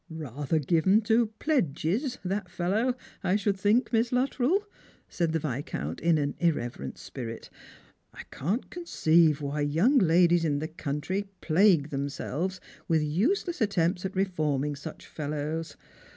[0.09, 4.65] "Rather given to pledges, that fellow, I should think, Miss Luttrell,"
[5.07, 7.51] said the Yiscouut, in an irreverent spirit."
[8.15, 14.15] I can't conceive why young ladies in the country plague themselves with useless attempts at
[14.15, 15.77] reforming such fellows.